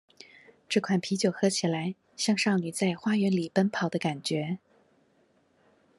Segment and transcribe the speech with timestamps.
[0.67, 4.57] 這款啤酒喝起來，像少女在花園裡奔跑的感覺